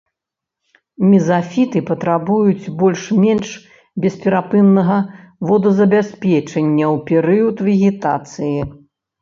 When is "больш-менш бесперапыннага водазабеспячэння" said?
2.79-6.85